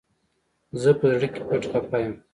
زه 0.81 0.91
په 0.99 1.05
زړه 1.13 1.27
کي 1.33 1.41
پټ 1.47 1.61
خپه 1.71 1.97
يم 2.03 2.13